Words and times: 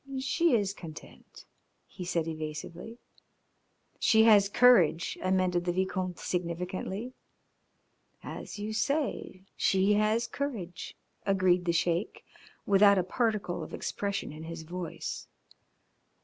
"She 0.17 0.55
is 0.55 0.73
content," 0.73 1.45
he 1.85 2.03
said 2.05 2.27
evasively. 2.27 2.97
"She 3.99 4.23
has 4.23 4.49
courage," 4.49 5.15
amended 5.21 5.63
the 5.63 5.71
Vicomte 5.71 6.17
significantly. 6.17 7.13
"As 8.23 8.57
you 8.57 8.73
say, 8.73 9.43
she 9.55 9.93
has 9.93 10.25
courage," 10.25 10.95
agreed 11.23 11.65
the 11.65 11.71
Sheik, 11.71 12.25
without 12.65 12.97
a 12.97 13.03
particle 13.03 13.61
of 13.61 13.75
expression 13.75 14.31
in 14.31 14.45
his 14.45 14.63
voice. 14.63 15.27